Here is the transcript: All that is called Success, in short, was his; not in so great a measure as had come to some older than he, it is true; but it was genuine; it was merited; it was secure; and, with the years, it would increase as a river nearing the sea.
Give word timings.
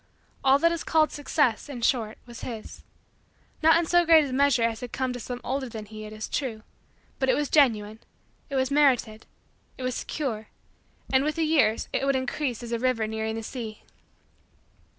All 0.43 0.57
that 0.57 0.71
is 0.71 0.83
called 0.83 1.11
Success, 1.11 1.69
in 1.69 1.83
short, 1.83 2.17
was 2.25 2.41
his; 2.41 2.81
not 3.61 3.77
in 3.77 3.85
so 3.85 4.03
great 4.03 4.25
a 4.25 4.33
measure 4.33 4.63
as 4.63 4.79
had 4.79 4.91
come 4.91 5.13
to 5.13 5.19
some 5.19 5.39
older 5.43 5.69
than 5.69 5.85
he, 5.85 6.05
it 6.05 6.11
is 6.11 6.27
true; 6.27 6.63
but 7.19 7.29
it 7.29 7.35
was 7.35 7.49
genuine; 7.51 7.99
it 8.49 8.55
was 8.55 8.71
merited; 8.71 9.27
it 9.77 9.83
was 9.83 9.93
secure; 9.93 10.47
and, 11.13 11.23
with 11.23 11.35
the 11.35 11.43
years, 11.45 11.87
it 11.93 12.03
would 12.03 12.15
increase 12.15 12.63
as 12.63 12.71
a 12.71 12.79
river 12.79 13.05
nearing 13.05 13.35
the 13.35 13.43
sea. 13.43 13.83